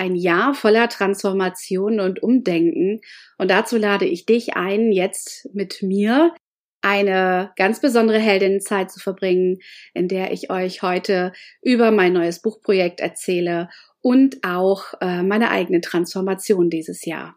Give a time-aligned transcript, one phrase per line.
[0.00, 3.02] ein Jahr voller Transformation und Umdenken.
[3.36, 6.34] Und dazu lade ich dich ein, jetzt mit mir
[6.80, 9.58] eine ganz besondere Heldinnenzeit zu verbringen,
[9.92, 13.68] in der ich euch heute über mein neues Buchprojekt erzähle
[14.00, 17.36] und auch äh, meine eigene Transformation dieses Jahr.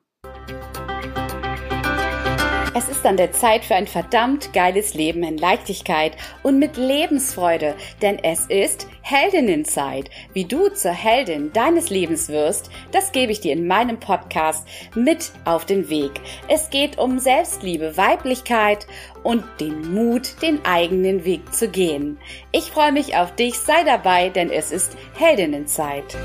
[2.75, 7.75] Es ist an der Zeit für ein verdammt geiles Leben in Leichtigkeit und mit Lebensfreude,
[8.01, 10.09] denn es ist Heldinnenzeit.
[10.33, 15.33] Wie du zur Heldin deines Lebens wirst, das gebe ich dir in meinem Podcast mit
[15.45, 16.13] auf den Weg.
[16.47, 18.87] Es geht um Selbstliebe, Weiblichkeit
[19.21, 22.17] und den Mut, den eigenen Weg zu gehen.
[22.51, 26.17] Ich freue mich auf dich, sei dabei, denn es ist Heldinnenzeit.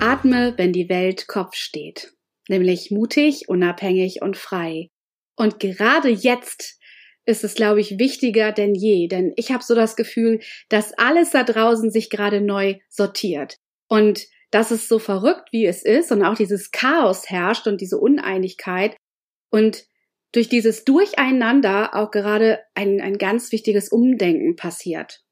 [0.00, 2.12] Atme, wenn die Welt Kopf steht
[2.48, 4.90] nämlich mutig, unabhängig und frei.
[5.36, 6.78] Und gerade jetzt
[7.24, 11.30] ist es, glaube ich, wichtiger denn je, denn ich habe so das Gefühl, dass alles
[11.30, 13.56] da draußen sich gerade neu sortiert.
[13.88, 17.98] Und dass es so verrückt, wie es ist, und auch dieses Chaos herrscht und diese
[17.98, 18.96] Uneinigkeit
[19.50, 19.84] und
[20.32, 25.22] durch dieses Durcheinander auch gerade ein, ein ganz wichtiges Umdenken passiert.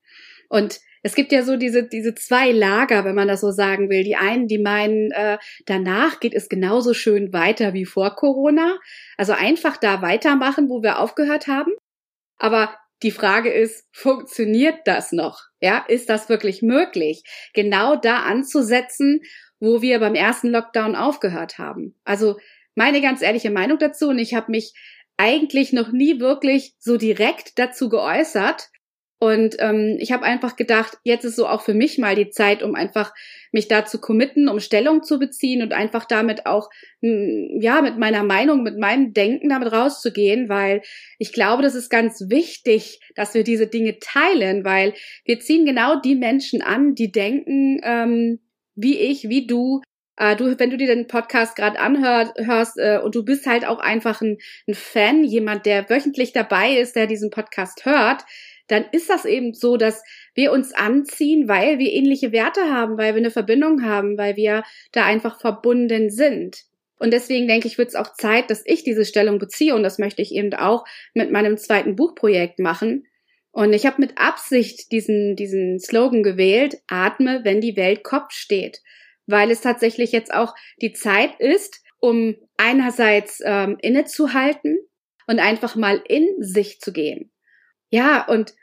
[0.48, 4.04] Und es gibt ja so diese, diese zwei Lager, wenn man das so sagen will.
[4.04, 8.78] Die einen, die meinen, äh, danach geht es genauso schön weiter wie vor Corona.
[9.16, 11.72] Also einfach da weitermachen, wo wir aufgehört haben.
[12.38, 15.44] Aber die Frage ist, funktioniert das noch?
[15.60, 17.22] Ja, ist das wirklich möglich,
[17.54, 19.22] genau da anzusetzen,
[19.58, 21.98] wo wir beim ersten Lockdown aufgehört haben?
[22.04, 22.38] Also
[22.74, 24.74] meine ganz ehrliche Meinung dazu, und ich habe mich
[25.16, 28.68] eigentlich noch nie wirklich so direkt dazu geäußert,
[29.22, 32.62] und ähm, ich habe einfach gedacht, jetzt ist so auch für mich mal die Zeit,
[32.62, 33.12] um einfach
[33.52, 36.70] mich da zu committen, um Stellung zu beziehen und einfach damit auch,
[37.02, 40.80] hm, ja, mit meiner Meinung, mit meinem Denken damit rauszugehen, weil
[41.18, 44.94] ich glaube, das ist ganz wichtig, dass wir diese Dinge teilen, weil
[45.26, 48.40] wir ziehen genau die Menschen an, die denken, ähm,
[48.74, 49.82] wie ich, wie du,
[50.16, 53.80] äh, du, wenn du dir den Podcast gerade anhörst äh, und du bist halt auch
[53.80, 58.24] einfach ein, ein Fan, jemand, der wöchentlich dabei ist, der diesen Podcast hört,
[58.70, 60.02] dann ist das eben so, dass
[60.34, 64.62] wir uns anziehen, weil wir ähnliche Werte haben, weil wir eine Verbindung haben, weil wir
[64.92, 66.64] da einfach verbunden sind.
[66.98, 69.98] Und deswegen denke ich, wird es auch Zeit, dass ich diese Stellung beziehe und das
[69.98, 73.06] möchte ich eben auch mit meinem zweiten Buchprojekt machen.
[73.52, 78.80] Und ich habe mit Absicht diesen, diesen Slogan gewählt, atme, wenn die Welt Kopf steht,
[79.26, 84.78] weil es tatsächlich jetzt auch die Zeit ist, um einerseits ähm, innezuhalten
[85.26, 87.32] und einfach mal in sich zu gehen.
[87.90, 88.54] Ja, und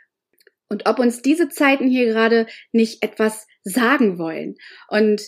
[0.70, 4.56] und ob uns diese Zeiten hier gerade nicht etwas sagen wollen.
[4.90, 5.22] Und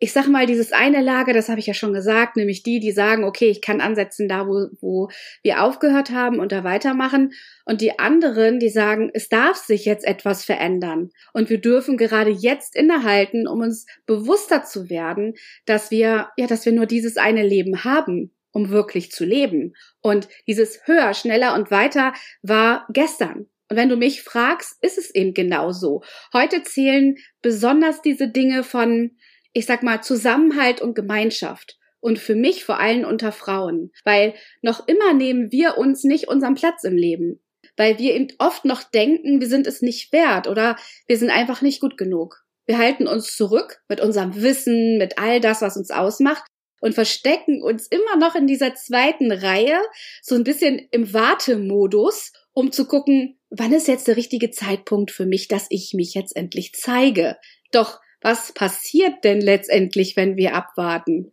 [0.00, 2.92] ich sag mal, dieses eine Lager, das habe ich ja schon gesagt, nämlich die, die
[2.92, 5.08] sagen, okay, ich kann ansetzen da, wo, wo
[5.42, 7.32] wir aufgehört haben und da weitermachen.
[7.64, 11.10] Und die anderen, die sagen, es darf sich jetzt etwas verändern.
[11.32, 16.66] Und wir dürfen gerade jetzt innehalten, um uns bewusster zu werden, dass wir, ja, dass
[16.66, 19.74] wir nur dieses eine Leben haben um wirklich zu leben.
[20.00, 23.48] Und dieses höher, schneller und weiter war gestern.
[23.70, 26.02] Und wenn du mich fragst, ist es eben genau so.
[26.32, 29.16] Heute zählen besonders diese Dinge von,
[29.52, 31.78] ich sag mal, Zusammenhalt und Gemeinschaft.
[32.00, 33.90] Und für mich vor allem unter Frauen.
[34.04, 37.40] Weil noch immer nehmen wir uns nicht unseren Platz im Leben.
[37.76, 40.76] Weil wir eben oft noch denken, wir sind es nicht wert oder
[41.06, 42.44] wir sind einfach nicht gut genug.
[42.66, 46.44] Wir halten uns zurück mit unserem Wissen, mit all das, was uns ausmacht
[46.80, 49.80] und verstecken uns immer noch in dieser zweiten Reihe,
[50.20, 55.26] so ein bisschen im Wartemodus, um zu gucken, wann ist jetzt der richtige Zeitpunkt für
[55.26, 57.36] mich, dass ich mich jetzt endlich zeige.
[57.72, 61.32] Doch was passiert denn letztendlich, wenn wir abwarten?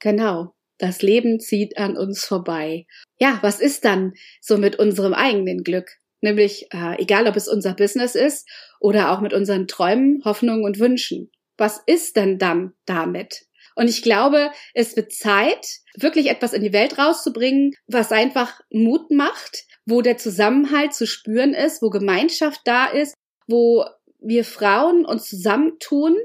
[0.00, 2.86] Genau, das Leben zieht an uns vorbei.
[3.20, 5.90] Ja, was ist dann so mit unserem eigenen Glück?
[6.20, 8.48] Nämlich, äh, egal ob es unser Business ist
[8.80, 11.30] oder auch mit unseren Träumen, Hoffnungen und Wünschen.
[11.56, 13.46] Was ist denn dann damit?
[13.74, 19.10] Und ich glaube, es wird Zeit, wirklich etwas in die Welt rauszubringen, was einfach Mut
[19.10, 23.14] macht, wo der Zusammenhalt zu spüren ist, wo Gemeinschaft da ist,
[23.46, 23.84] wo
[24.20, 26.16] wir Frauen uns zusammentun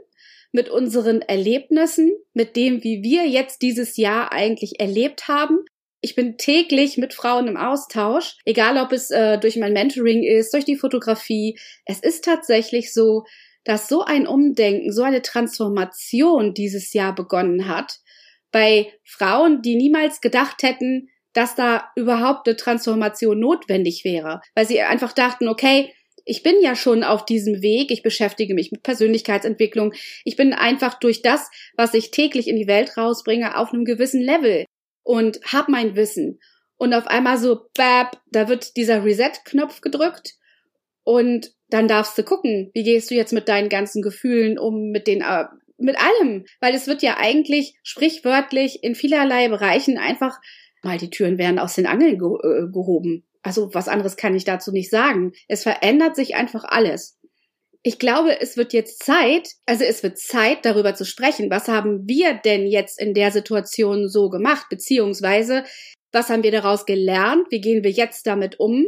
[0.51, 5.59] mit unseren Erlebnissen, mit dem, wie wir jetzt dieses Jahr eigentlich erlebt haben.
[6.01, 10.53] Ich bin täglich mit Frauen im Austausch, egal ob es äh, durch mein Mentoring ist,
[10.53, 11.59] durch die Fotografie.
[11.85, 13.23] Es ist tatsächlich so,
[13.63, 17.99] dass so ein Umdenken, so eine Transformation dieses Jahr begonnen hat
[18.51, 24.81] bei Frauen, die niemals gedacht hätten, dass da überhaupt eine Transformation notwendig wäre, weil sie
[24.81, 25.93] einfach dachten, okay,
[26.25, 29.93] ich bin ja schon auf diesem Weg, ich beschäftige mich mit Persönlichkeitsentwicklung,
[30.25, 34.19] ich bin einfach durch das, was ich täglich in die Welt rausbringe, auf einem gewissen
[34.19, 34.65] Level
[35.03, 36.39] und habe mein Wissen.
[36.75, 40.33] Und auf einmal so, bap, da wird dieser Reset-Knopf gedrückt
[41.03, 45.05] und dann darfst du gucken, wie gehst du jetzt mit deinen ganzen Gefühlen um, mit
[45.05, 45.45] den, äh,
[45.77, 50.39] mit allem, weil es wird ja eigentlich sprichwörtlich in vielerlei Bereichen einfach
[50.83, 53.25] mal die Türen werden aus den Angeln ge äh, gehoben.
[53.43, 55.33] Also was anderes kann ich dazu nicht sagen.
[55.47, 57.17] Es verändert sich einfach alles.
[57.83, 61.49] Ich glaube, es wird jetzt Zeit, also es wird Zeit, darüber zu sprechen.
[61.49, 64.67] Was haben wir denn jetzt in der Situation so gemacht?
[64.69, 65.63] Beziehungsweise,
[66.11, 67.47] was haben wir daraus gelernt?
[67.49, 68.87] Wie gehen wir jetzt damit um?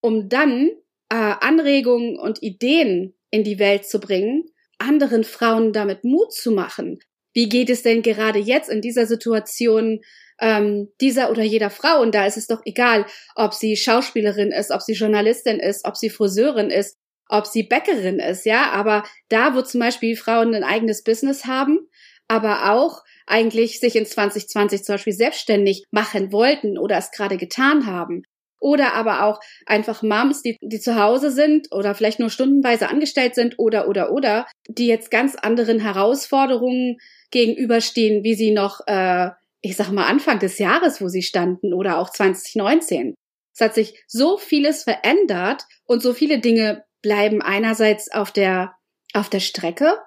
[0.00, 0.70] Um dann
[1.10, 4.44] äh, Anregungen und Ideen in die Welt zu bringen,
[4.78, 6.98] anderen Frauen damit Mut zu machen.
[7.34, 10.00] Wie geht es denn gerade jetzt in dieser Situation
[10.40, 12.00] ähm, dieser oder jeder Frau?
[12.00, 15.96] Und da ist es doch egal, ob sie Schauspielerin ist, ob sie Journalistin ist, ob
[15.96, 16.98] sie Friseurin ist,
[17.28, 18.70] ob sie Bäckerin ist, ja.
[18.70, 21.88] Aber da, wo zum Beispiel Frauen ein eigenes Business haben,
[22.28, 27.86] aber auch eigentlich sich in 2020 zum Beispiel selbstständig machen wollten oder es gerade getan
[27.86, 28.24] haben
[28.64, 33.34] oder aber auch einfach Moms, die, die zu Hause sind oder vielleicht nur stundenweise angestellt
[33.34, 36.96] sind oder, oder, oder, die jetzt ganz anderen Herausforderungen
[37.30, 39.28] gegenüberstehen, wie sie noch, äh,
[39.64, 43.14] ich sag mal, Anfang des Jahres, wo sie standen oder auch 2019.
[43.54, 48.74] Es hat sich so vieles verändert und so viele Dinge bleiben einerseits auf der,
[49.14, 49.98] auf der Strecke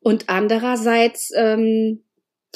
[0.00, 2.06] und andererseits, ähm,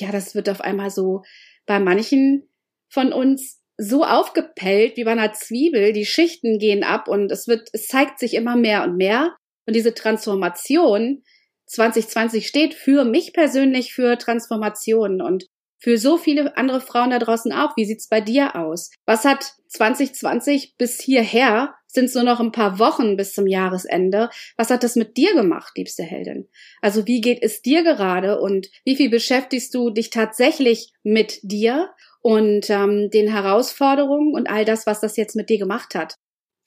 [0.01, 1.23] ja, das wird auf einmal so
[1.67, 2.49] bei manchen
[2.89, 5.93] von uns so aufgepellt wie bei einer Zwiebel.
[5.93, 9.37] Die Schichten gehen ab und es wird, es zeigt sich immer mehr und mehr.
[9.67, 11.23] Und diese Transformation
[11.67, 15.49] 2020 steht für mich persönlich für Transformation und
[15.87, 17.77] für so viele andere Frauen da draußen auch.
[17.77, 18.91] Wie sieht's bei dir aus?
[19.05, 21.77] Was hat 2020 bis hierher?
[21.87, 24.29] Sind nur noch ein paar Wochen bis zum Jahresende.
[24.57, 26.49] Was hat das mit dir gemacht, liebste Heldin?
[26.83, 31.91] Also wie geht es dir gerade und wie viel beschäftigst du dich tatsächlich mit dir
[32.21, 36.17] und ähm, den Herausforderungen und all das, was das jetzt mit dir gemacht hat.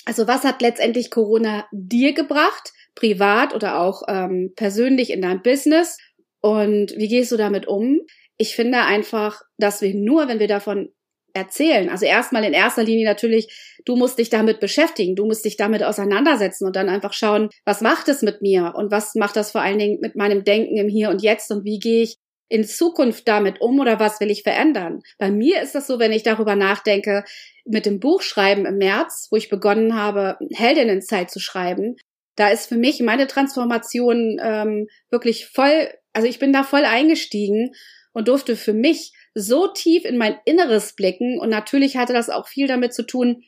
[0.06, 5.98] Also was hat letztendlich Corona dir gebracht, privat oder auch ähm, persönlich in deinem Business?
[6.40, 8.00] Und wie gehst du damit um?
[8.42, 10.90] Ich finde einfach, dass wir nur, wenn wir davon
[11.34, 15.58] erzählen, also erstmal in erster Linie natürlich, du musst dich damit beschäftigen, du musst dich
[15.58, 19.52] damit auseinandersetzen und dann einfach schauen, was macht es mit mir und was macht das
[19.52, 22.64] vor allen Dingen mit meinem Denken im Hier und Jetzt und wie gehe ich in
[22.64, 25.02] Zukunft damit um oder was will ich verändern?
[25.18, 27.24] Bei mir ist das so, wenn ich darüber nachdenke,
[27.66, 31.98] mit dem Buchschreiben im März, wo ich begonnen habe, Heldinnenzeit zu schreiben,
[32.36, 37.72] da ist für mich meine Transformation ähm, wirklich voll, also ich bin da voll eingestiegen
[38.14, 42.48] und durfte für mich so tief in mein Inneres blicken und natürlich hatte das auch
[42.48, 43.44] viel damit zu tun,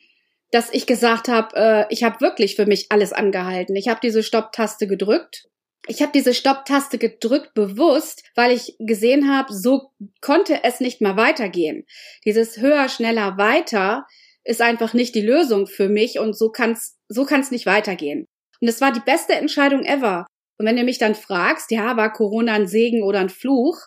[0.50, 3.74] dass ich gesagt habe, äh, ich habe wirklich für mich alles angehalten.
[3.74, 5.48] Ich habe diese Stopptaste gedrückt
[5.88, 11.16] ich habe diese Stopptaste gedrückt bewusst, weil ich gesehen habe, so konnte es nicht mehr
[11.16, 11.86] weitergehen.
[12.24, 14.06] Dieses höher, schneller, weiter
[14.44, 18.26] ist einfach nicht die Lösung für mich und so kann's so kann's nicht weitergehen.
[18.60, 20.26] Und es war die beste Entscheidung ever.
[20.58, 23.78] Und wenn du mich dann fragst, ja, war Corona ein Segen oder ein Fluch?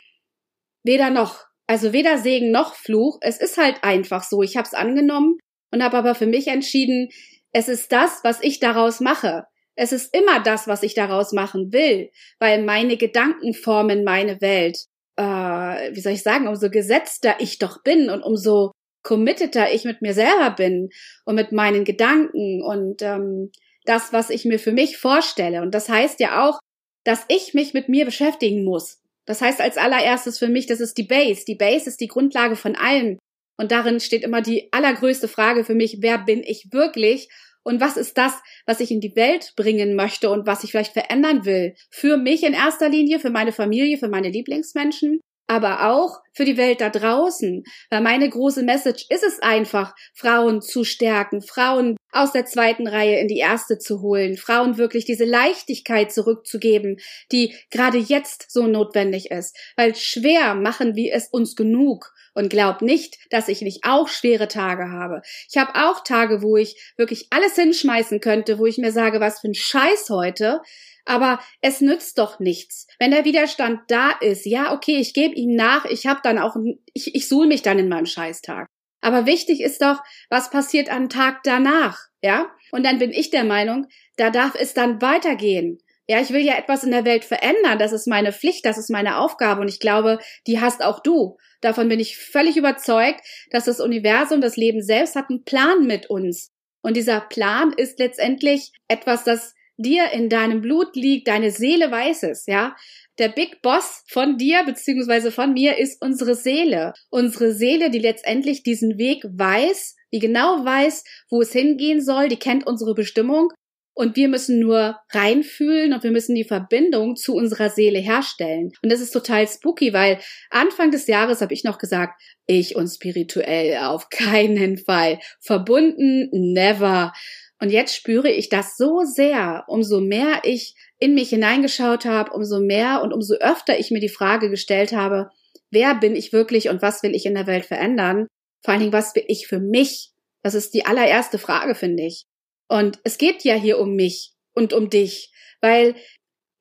[0.85, 1.45] Weder noch.
[1.67, 3.17] Also weder Segen noch Fluch.
[3.21, 4.43] Es ist halt einfach so.
[4.43, 5.39] Ich habe es angenommen
[5.71, 7.09] und habe aber für mich entschieden,
[7.51, 9.45] es ist das, was ich daraus mache.
[9.75, 14.77] Es ist immer das, was ich daraus machen will, weil meine Gedanken formen meine Welt.
[15.17, 18.71] Äh, wie soll ich sagen, umso gesetzter ich doch bin und umso
[19.03, 20.89] committeter ich mit mir selber bin
[21.25, 23.51] und mit meinen Gedanken und ähm,
[23.85, 25.61] das, was ich mir für mich vorstelle.
[25.61, 26.59] Und das heißt ja auch,
[27.03, 29.01] dass ich mich mit mir beschäftigen muss.
[29.25, 31.45] Das heißt als allererstes für mich, das ist die Base.
[31.45, 33.17] Die Base ist die Grundlage von allem.
[33.57, 37.29] Und darin steht immer die allergrößte Frage für mich, wer bin ich wirklich
[37.63, 38.33] und was ist das,
[38.65, 41.73] was ich in die Welt bringen möchte und was ich vielleicht verändern will.
[41.89, 46.57] Für mich in erster Linie, für meine Familie, für meine Lieblingsmenschen, aber auch für die
[46.57, 47.63] Welt da draußen.
[47.89, 53.19] Weil meine große Message ist es einfach, Frauen zu stärken, Frauen aus der zweiten Reihe
[53.19, 56.97] in die erste zu holen, Frauen wirklich diese Leichtigkeit zurückzugeben,
[57.31, 59.57] die gerade jetzt so notwendig ist.
[59.75, 64.47] Weil schwer machen wir es uns genug und glaub nicht, dass ich nicht auch schwere
[64.47, 65.21] Tage habe.
[65.49, 69.39] Ich habe auch Tage, wo ich wirklich alles hinschmeißen könnte, wo ich mir sage, was
[69.39, 70.61] für ein Scheiß heute.
[71.05, 72.87] Aber es nützt doch nichts.
[72.99, 76.55] Wenn der Widerstand da ist, ja, okay, ich gebe ihm nach, ich habe dann auch,
[76.93, 78.67] ich, ich suhl mich dann in meinem Scheißtag.
[79.01, 82.47] Aber wichtig ist doch, was passiert am Tag danach, ja?
[82.71, 83.85] Und dann bin ich der Meinung,
[84.17, 85.77] da darf es dann weitergehen.
[86.07, 87.79] Ja, ich will ja etwas in der Welt verändern.
[87.79, 89.61] Das ist meine Pflicht, das ist meine Aufgabe.
[89.61, 91.37] Und ich glaube, die hast auch du.
[91.61, 96.09] Davon bin ich völlig überzeugt, dass das Universum, das Leben selbst hat einen Plan mit
[96.09, 96.51] uns.
[96.83, 102.23] Und dieser Plan ist letztendlich etwas, das dir in deinem Blut liegt, deine Seele weiß
[102.23, 102.75] es, ja.
[103.17, 106.93] Der Big Boss von dir beziehungsweise von mir ist unsere Seele.
[107.09, 112.39] Unsere Seele, die letztendlich diesen Weg weiß, die genau weiß, wo es hingehen soll, die
[112.39, 113.49] kennt unsere Bestimmung
[113.95, 118.71] und wir müssen nur reinfühlen und wir müssen die Verbindung zu unserer Seele herstellen.
[118.83, 122.89] Und das ist total spooky, weil Anfang des Jahres habe ich noch gesagt, ich und
[122.89, 125.19] spirituell auf keinen Fall.
[125.39, 127.13] Verbunden, never.
[127.61, 132.59] Und jetzt spüre ich das so sehr, umso mehr ich in mich hineingeschaut habe, umso
[132.59, 135.29] mehr und umso öfter ich mir die Frage gestellt habe,
[135.71, 138.27] wer bin ich wirklich und was will ich in der Welt verändern?
[138.63, 140.11] Vor allen Dingen, was will ich für mich?
[140.43, 142.25] Das ist die allererste Frage, finde ich.
[142.67, 145.31] Und es geht ja hier um mich und um dich,
[145.61, 145.95] weil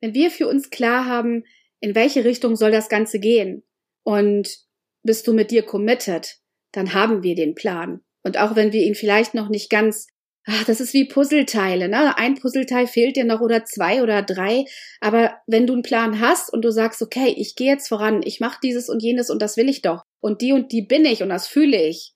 [0.01, 1.43] wenn wir für uns klar haben,
[1.79, 3.63] in welche Richtung soll das Ganze gehen
[4.03, 4.59] und
[5.03, 6.37] bist du mit dir committed,
[6.71, 8.01] dann haben wir den Plan.
[8.23, 10.07] Und auch wenn wir ihn vielleicht noch nicht ganz,
[10.45, 12.17] ach, das ist wie Puzzleteile, ne?
[12.17, 14.65] Ein Puzzleteil fehlt dir noch oder zwei oder drei.
[15.01, 18.39] Aber wenn du einen Plan hast und du sagst, okay, ich gehe jetzt voran, ich
[18.39, 20.03] mache dieses und jenes und das will ich doch.
[20.19, 22.15] Und die und die bin ich und das fühle ich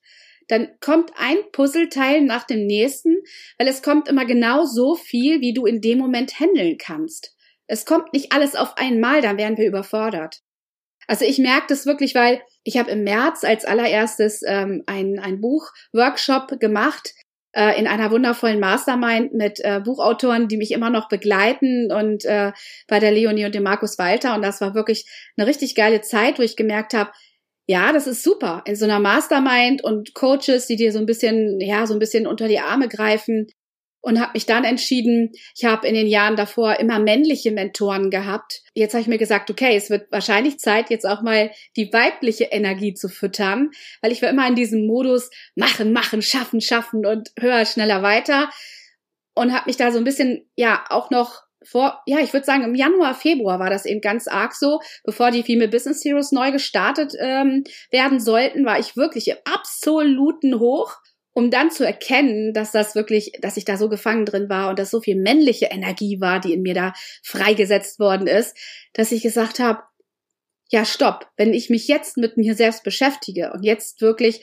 [0.50, 3.22] dann kommt ein Puzzleteil nach dem nächsten,
[3.56, 7.36] weil es kommt immer genau so viel, wie du in dem Moment handeln kannst.
[7.68, 10.40] Es kommt nicht alles auf einmal, dann werden wir überfordert.
[11.06, 15.40] Also ich merke das wirklich, weil ich habe im März als allererstes ähm, ein, ein
[15.40, 17.14] Buch-Workshop gemacht
[17.52, 22.52] äh, in einer wundervollen Mastermind mit äh, Buchautoren, die mich immer noch begleiten und äh,
[22.86, 24.34] bei der Leonie und dem Markus Walter.
[24.34, 27.10] Und das war wirklich eine richtig geile Zeit, wo ich gemerkt habe,
[27.66, 28.62] ja, das ist super.
[28.66, 32.26] In so einer Mastermind und Coaches, die dir so ein bisschen, ja, so ein bisschen
[32.26, 33.46] unter die Arme greifen.
[34.02, 38.62] Und habe mich dann entschieden, ich habe in den Jahren davor immer männliche Mentoren gehabt.
[38.72, 42.44] Jetzt habe ich mir gesagt, okay, es wird wahrscheinlich Zeit, jetzt auch mal die weibliche
[42.44, 47.30] Energie zu füttern, weil ich war immer in diesem Modus machen, machen, schaffen, schaffen und
[47.38, 48.48] höher, schneller, weiter.
[49.34, 52.64] Und habe mich da so ein bisschen, ja, auch noch vor, ja, ich würde sagen,
[52.64, 56.52] im Januar, Februar war das eben ganz arg so, bevor die Female Business Heroes neu
[56.52, 60.96] gestartet ähm, werden sollten, war ich wirklich im absoluten Hoch,
[61.32, 64.78] um dann zu erkennen, dass das wirklich, dass ich da so gefangen drin war und
[64.78, 68.56] dass so viel männliche Energie war, die in mir da freigesetzt worden ist,
[68.94, 69.82] dass ich gesagt habe,
[70.70, 74.40] ja, stopp, wenn ich mich jetzt mit mir selbst beschäftige und jetzt wirklich,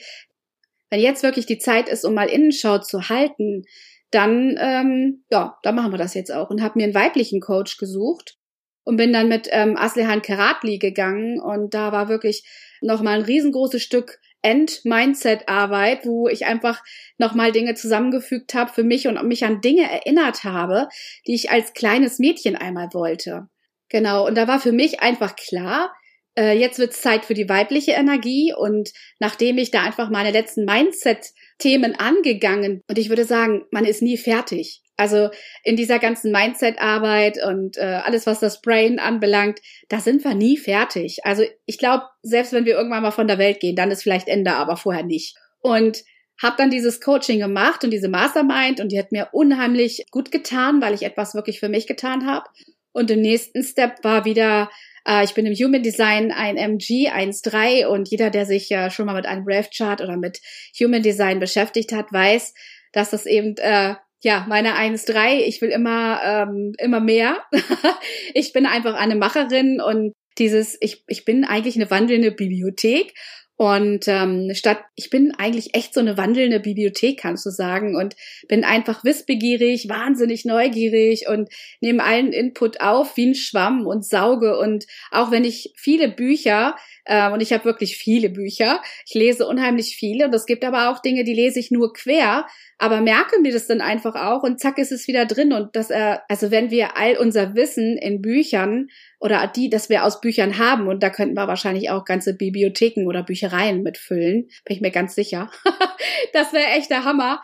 [0.90, 3.64] wenn jetzt wirklich die Zeit ist, um mal Innenschau zu halten,
[4.10, 6.50] dann, ähm, ja, da machen wir das jetzt auch.
[6.50, 8.38] Und habe mir einen weiblichen Coach gesucht
[8.84, 11.40] und bin dann mit ähm, Aslehan Keratli gegangen.
[11.40, 12.44] Und da war wirklich
[12.80, 14.18] nochmal ein riesengroßes Stück
[14.48, 16.82] End-Mindset-Arbeit, wo ich einfach
[17.18, 20.88] nochmal Dinge zusammengefügt habe für mich und mich an Dinge erinnert habe,
[21.26, 23.48] die ich als kleines Mädchen einmal wollte.
[23.90, 25.92] Genau, und da war für mich einfach klar,
[26.38, 30.30] äh, jetzt wird es Zeit für die weibliche Energie und nachdem ich da einfach meine
[30.30, 34.82] letzten Mindset Themen angegangen und ich würde sagen, man ist nie fertig.
[34.98, 35.30] Also
[35.62, 40.58] in dieser ganzen Mindset-Arbeit und äh, alles, was das Brain anbelangt, da sind wir nie
[40.58, 41.20] fertig.
[41.22, 44.28] Also ich glaube, selbst wenn wir irgendwann mal von der Welt gehen, dann ist vielleicht
[44.28, 45.36] Ende, aber vorher nicht.
[45.60, 46.02] Und
[46.42, 50.82] habe dann dieses Coaching gemacht und diese Mastermind und die hat mir unheimlich gut getan,
[50.82, 52.46] weil ich etwas wirklich für mich getan habe.
[52.92, 54.68] Und im nächsten Step war wieder
[55.08, 59.06] äh, ich bin im Human Design ein MG 1.3 und jeder, der sich ja schon
[59.06, 60.40] mal mit einem Rev Chart oder mit
[60.80, 62.54] Human Design beschäftigt hat, weiß,
[62.92, 67.42] dass das eben äh, ja, meine 1.3, ich will immer, ähm, immer mehr.
[68.34, 73.14] ich bin einfach eine Macherin und dieses, ich, ich bin eigentlich eine wandelnde Bibliothek
[73.58, 78.14] und ähm, statt, ich bin eigentlich echt so eine wandelnde Bibliothek, kannst du sagen, und
[78.46, 81.48] bin einfach wissbegierig, wahnsinnig neugierig und
[81.80, 84.56] nehme allen Input auf wie ein Schwamm und sauge.
[84.60, 89.44] Und auch wenn ich viele Bücher, äh, und ich habe wirklich viele Bücher, ich lese
[89.44, 92.46] unheimlich viele, und es gibt aber auch Dinge, die lese ich nur quer,
[92.78, 95.52] aber merke mir das dann einfach auch und zack ist es wieder drin.
[95.52, 98.86] Und das, äh, also wenn wir all unser Wissen in Büchern
[99.20, 103.06] oder die, das wir aus Büchern haben, und da könnten wir wahrscheinlich auch ganze Bibliotheken
[103.06, 105.50] oder Büchereien mitfüllen, bin ich mir ganz sicher.
[106.32, 107.42] das wäre echt der Hammer.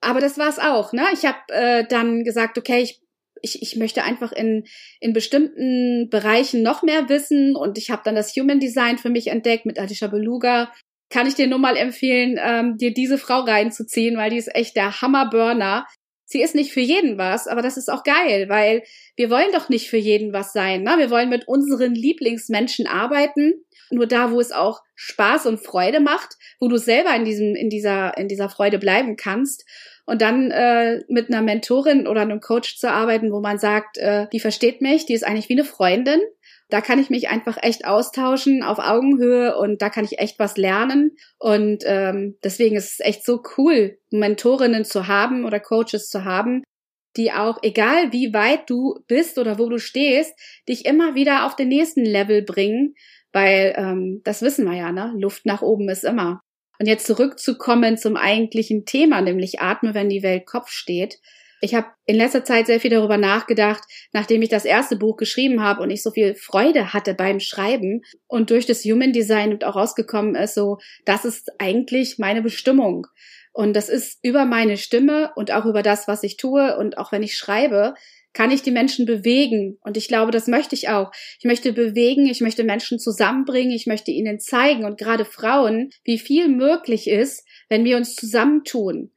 [0.00, 1.06] Aber das war's auch, ne?
[1.12, 3.00] Ich habe äh, dann gesagt, okay, ich
[3.44, 4.64] ich, ich möchte einfach in,
[5.00, 9.26] in bestimmten Bereichen noch mehr wissen und ich habe dann das Human Design für mich
[9.26, 10.72] entdeckt mit Adisha Beluga.
[11.10, 14.76] Kann ich dir nur mal empfehlen, ähm, dir diese Frau reinzuziehen, weil die ist echt
[14.76, 15.86] der Hammerburner.
[16.26, 18.82] Sie ist nicht für jeden was, aber das ist auch geil, weil
[19.16, 20.82] wir wollen doch nicht für jeden was sein.
[20.82, 20.94] Ne?
[20.98, 23.64] Wir wollen mit unseren Lieblingsmenschen arbeiten.
[23.90, 27.68] Nur da, wo es auch Spaß und Freude macht, wo du selber in diesem, in
[27.68, 29.64] dieser, in dieser Freude bleiben kannst.
[30.06, 34.26] Und dann äh, mit einer Mentorin oder einem Coach zu arbeiten, wo man sagt, äh,
[34.32, 36.20] die versteht mich, die ist eigentlich wie eine Freundin.
[36.74, 40.56] Da kann ich mich einfach echt austauschen auf Augenhöhe und da kann ich echt was
[40.56, 41.12] lernen.
[41.38, 46.64] Und ähm, deswegen ist es echt so cool, Mentorinnen zu haben oder Coaches zu haben,
[47.16, 50.36] die auch, egal wie weit du bist oder wo du stehst,
[50.68, 52.96] dich immer wieder auf den nächsten Level bringen,
[53.32, 55.14] weil ähm, das wissen wir ja, ne?
[55.16, 56.40] Luft nach oben ist immer.
[56.80, 61.20] Und jetzt zurückzukommen zum eigentlichen Thema, nämlich Atme, wenn die Welt Kopf steht.
[61.60, 63.82] Ich habe in letzter Zeit sehr viel darüber nachgedacht,
[64.12, 68.02] nachdem ich das erste Buch geschrieben habe und ich so viel Freude hatte beim Schreiben
[68.26, 73.06] und durch das Human Design auch rausgekommen ist, so, das ist eigentlich meine Bestimmung.
[73.52, 77.12] Und das ist über meine Stimme und auch über das, was ich tue und auch
[77.12, 77.94] wenn ich schreibe,
[78.34, 79.78] kann ich die Menschen bewegen.
[79.82, 81.12] Und ich glaube, das möchte ich auch.
[81.38, 86.18] Ich möchte bewegen, ich möchte Menschen zusammenbringen, ich möchte ihnen zeigen und gerade Frauen, wie
[86.18, 89.12] viel möglich ist, wenn wir uns zusammentun.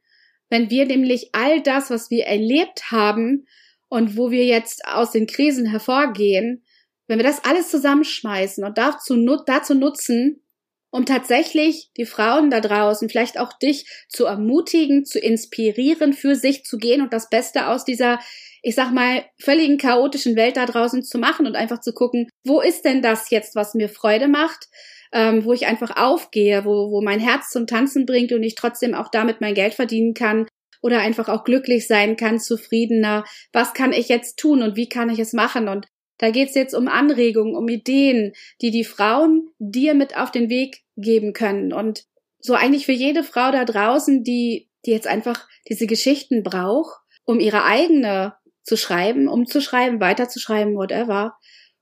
[0.50, 3.46] Wenn wir nämlich all das, was wir erlebt haben
[3.88, 6.64] und wo wir jetzt aus den Krisen hervorgehen,
[7.06, 10.42] wenn wir das alles zusammenschmeißen und dazu, dazu nutzen,
[10.90, 16.64] um tatsächlich die Frauen da draußen, vielleicht auch dich zu ermutigen, zu inspirieren, für sich
[16.64, 18.20] zu gehen und das Beste aus dieser,
[18.68, 22.60] ich sag mal, völligen chaotischen Welt da draußen zu machen und einfach zu gucken, wo
[22.60, 24.68] ist denn das jetzt, was mir Freude macht?
[25.12, 28.94] ähm, wo ich einfach aufgehe, wo, wo mein Herz zum Tanzen bringt und ich trotzdem
[28.94, 30.46] auch damit mein Geld verdienen kann
[30.82, 33.24] oder einfach auch glücklich sein kann, zufriedener.
[33.52, 35.68] Was kann ich jetzt tun und wie kann ich es machen?
[35.68, 35.86] Und
[36.18, 40.82] da geht's jetzt um Anregungen, um Ideen, die die Frauen dir mit auf den Weg
[40.96, 41.72] geben können.
[41.72, 42.04] Und
[42.38, 47.40] so eigentlich für jede Frau da draußen, die, die jetzt einfach diese Geschichten braucht, um
[47.40, 48.34] ihre eigene
[48.68, 51.34] zu schreiben, um zu schreiben, weiterzuschreiben, whatever.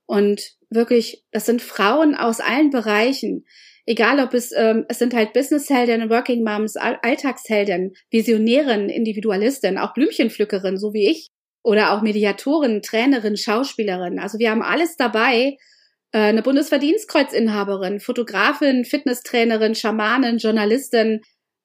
[0.06, 3.44] Und wirklich, das sind Frauen aus allen Bereichen.
[3.84, 10.76] Egal ob es, ähm, es sind halt Businesshelden, Working Moms, Alltagshelden, Visionären, Individualisten, auch Blümchenpflückerin,
[10.76, 11.28] so wie ich.
[11.62, 14.18] Oder auch Mediatorin, Trainerin, Schauspielerin.
[14.18, 15.56] Also wir haben alles dabei.
[16.12, 21.20] Äh, eine Bundesverdienstkreuzinhaberin, Fotografin, Fitnesstrainerin, Schamanin, Journalistin.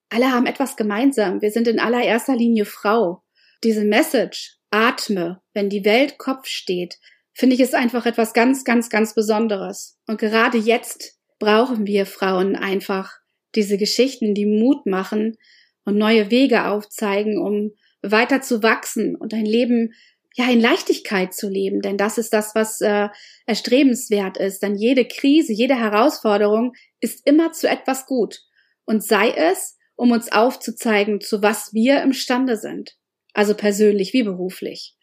[0.09, 1.41] Alle haben etwas gemeinsam.
[1.41, 3.23] Wir sind in allererster Linie Frau.
[3.63, 6.97] Diese Message, atme, wenn die Welt Kopf steht,
[7.33, 9.97] finde ich es einfach etwas ganz, ganz, ganz Besonderes.
[10.07, 13.11] Und gerade jetzt brauchen wir Frauen einfach
[13.55, 15.37] diese Geschichten, die Mut machen
[15.85, 19.93] und neue Wege aufzeigen, um weiter zu wachsen und ein Leben
[20.35, 23.09] ja in Leichtigkeit zu leben, denn das ist das, was äh,
[23.45, 24.63] erstrebenswert ist.
[24.63, 28.41] Denn jede Krise, jede Herausforderung ist immer zu etwas gut
[28.85, 32.95] und sei es, um uns aufzuzeigen, zu was wir imstande sind,
[33.33, 34.95] also persönlich wie beruflich.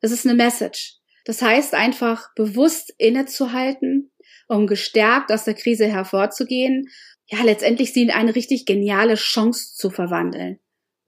[0.00, 0.96] Das ist eine Message.
[1.24, 4.12] Das heißt einfach bewusst innezuhalten,
[4.48, 6.88] um gestärkt aus der Krise hervorzugehen,
[7.26, 10.58] ja, letztendlich sie in eine richtig geniale Chance zu verwandeln.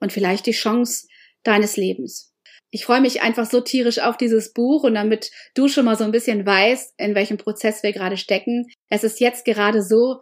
[0.00, 1.06] Und vielleicht die Chance
[1.42, 2.34] deines Lebens.
[2.70, 6.04] Ich freue mich einfach so tierisch auf dieses Buch und damit du schon mal so
[6.04, 8.66] ein bisschen weißt, in welchem Prozess wir gerade stecken.
[8.88, 10.20] Es ist jetzt gerade so,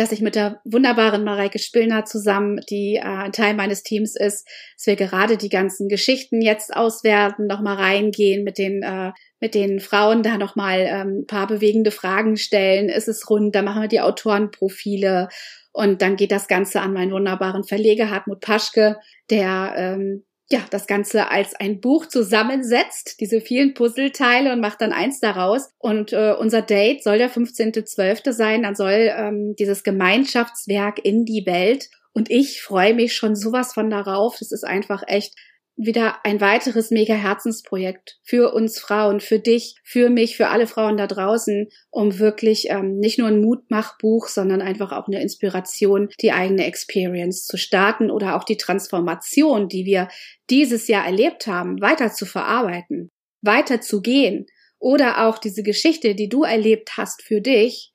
[0.00, 4.48] dass ich mit der wunderbaren Mareike Spillner zusammen, die äh, ein Teil meines Teams ist,
[4.76, 9.78] dass wir gerade die ganzen Geschichten jetzt auswerten, nochmal reingehen mit den äh, mit den
[9.78, 12.88] Frauen da nochmal ähm, paar bewegende Fragen stellen.
[12.88, 13.54] Ist es rund?
[13.54, 15.28] Da machen wir die Autorenprofile
[15.72, 18.96] und dann geht das Ganze an meinen wunderbaren Verleger Hartmut Paschke,
[19.28, 24.92] der ähm, ja, das Ganze als ein Buch zusammensetzt, diese vielen Puzzleteile und macht dann
[24.92, 25.70] eins daraus.
[25.78, 28.32] Und äh, unser Date soll der 15.12.
[28.32, 28.62] sein.
[28.62, 31.88] Dann soll ähm, dieses Gemeinschaftswerk in die Welt.
[32.12, 34.36] Und ich freue mich schon sowas von darauf.
[34.40, 35.36] Das ist einfach echt
[35.82, 40.98] wieder ein weiteres mega Herzensprojekt für uns Frauen, für dich, für mich, für alle Frauen
[40.98, 46.32] da draußen, um wirklich ähm, nicht nur ein Mutmachbuch, sondern einfach auch eine Inspiration, die
[46.32, 50.08] eigene Experience zu starten oder auch die Transformation, die wir
[50.50, 54.46] dieses Jahr erlebt haben, weiter zu verarbeiten, weiter zu gehen
[54.78, 57.94] oder auch diese Geschichte, die du erlebt hast für dich,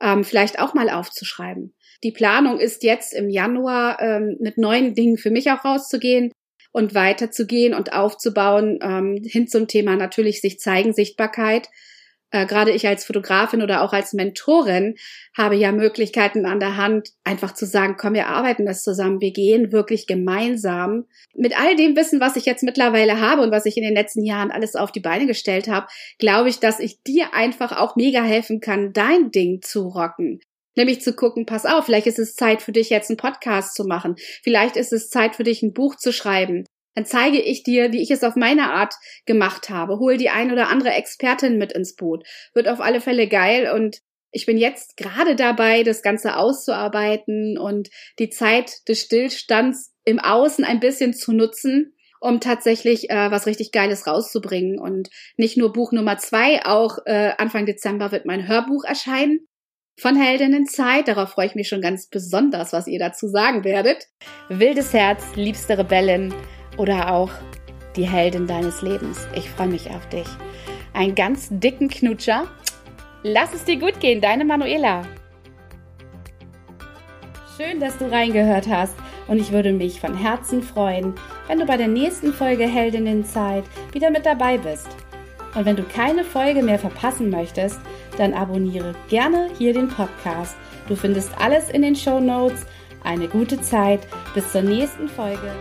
[0.00, 1.74] ähm, vielleicht auch mal aufzuschreiben.
[2.04, 6.30] Die Planung ist jetzt im Januar ähm, mit neuen Dingen für mich auch rauszugehen
[6.74, 11.68] und weiterzugehen und aufzubauen ähm, hin zum Thema natürlich sich zeigen, Sichtbarkeit.
[12.32, 14.96] Äh, Gerade ich als Fotografin oder auch als Mentorin
[15.38, 19.30] habe ja Möglichkeiten an der Hand, einfach zu sagen, komm, wir arbeiten das zusammen, wir
[19.30, 21.04] gehen wirklich gemeinsam.
[21.32, 24.24] Mit all dem Wissen, was ich jetzt mittlerweile habe und was ich in den letzten
[24.24, 25.86] Jahren alles auf die Beine gestellt habe,
[26.18, 30.40] glaube ich, dass ich dir einfach auch mega helfen kann, dein Ding zu rocken.
[30.76, 33.84] Nämlich zu gucken, pass auf, vielleicht ist es Zeit für dich jetzt einen Podcast zu
[33.84, 34.16] machen.
[34.42, 36.64] Vielleicht ist es Zeit für dich ein Buch zu schreiben.
[36.94, 38.94] Dann zeige ich dir, wie ich es auf meine Art
[39.26, 39.98] gemacht habe.
[39.98, 42.24] Hol die ein oder andere Expertin mit ins Boot.
[42.54, 43.98] Wird auf alle Fälle geil und
[44.30, 50.64] ich bin jetzt gerade dabei, das Ganze auszuarbeiten und die Zeit des Stillstands im Außen
[50.64, 54.80] ein bisschen zu nutzen, um tatsächlich äh, was richtig Geiles rauszubringen.
[54.80, 59.46] Und nicht nur Buch Nummer zwei, auch äh, Anfang Dezember wird mein Hörbuch erscheinen
[59.98, 61.08] von Heldinnenzeit.
[61.08, 64.08] Darauf freue ich mich schon ganz besonders, was ihr dazu sagen werdet.
[64.48, 66.34] Wildes Herz, liebste Rebellin
[66.76, 67.30] oder auch
[67.96, 69.26] die Heldin deines Lebens.
[69.34, 70.26] Ich freue mich auf dich.
[70.92, 72.48] Einen ganz dicken Knutscher.
[73.22, 75.02] Lass es dir gut gehen, deine Manuela.
[77.56, 78.96] Schön, dass du reingehört hast
[79.28, 81.14] und ich würde mich von Herzen freuen,
[81.46, 84.88] wenn du bei der nächsten Folge Heldinnenzeit wieder mit dabei bist.
[85.54, 87.78] Und wenn du keine Folge mehr verpassen möchtest,
[88.18, 90.56] dann abonniere gerne hier den Podcast.
[90.88, 92.66] Du findest alles in den Show Notes.
[93.02, 94.00] Eine gute Zeit.
[94.34, 95.52] Bis zur nächsten Folge.